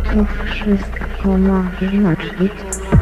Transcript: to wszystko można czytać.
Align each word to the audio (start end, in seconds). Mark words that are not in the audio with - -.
to 0.00 0.24
wszystko 0.44 1.38
można 1.38 2.16
czytać. 2.16 3.01